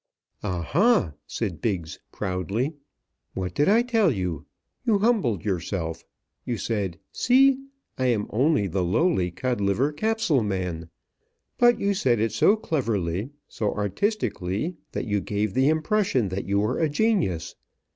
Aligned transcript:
"Ah, 0.41 0.63
ha!" 0.63 1.13
said 1.27 1.61
Biggs, 1.61 1.99
proudly; 2.11 2.73
"what 3.35 3.53
did 3.53 3.69
I 3.69 3.83
tell 3.83 4.11
you? 4.11 4.47
You 4.83 4.97
humbled 4.97 5.45
yourself. 5.45 6.03
You 6.43 6.57
said, 6.57 6.97
'See! 7.11 7.59
I 7.99 8.07
am 8.07 8.25
only 8.31 8.65
the 8.65 8.83
lowly 8.83 9.29
Codliver 9.29 9.91
Capsule 9.95 10.41
man;' 10.41 10.89
but 11.59 11.79
you 11.79 11.93
said 11.93 12.19
it 12.19 12.31
so 12.31 12.55
cleverly, 12.55 13.29
so 13.47 13.75
artistically, 13.75 14.75
that 14.93 15.05
you 15.05 15.19
gave 15.21 15.53
the 15.53 15.69
impression 15.69 16.29
that 16.29 16.45
you 16.45 16.61
were 16.61 16.79
a 16.79 16.89
genius. 16.89 17.53